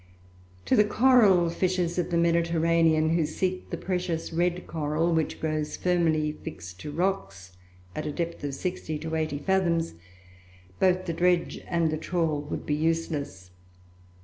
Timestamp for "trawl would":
11.99-12.65